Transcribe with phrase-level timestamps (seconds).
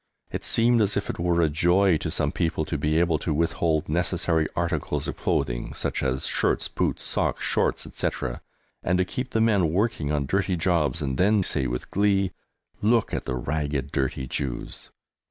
[0.31, 3.31] It seemed as if it were a joy to some people to be able to
[3.35, 8.41] withhold necessary articles of clothing, such as shirts, boots, socks, shorts, etc.,
[8.81, 12.31] and keep the men working on dirty jobs, and then say with glee,
[12.81, 14.89] "Look at the ragged dirty Jews."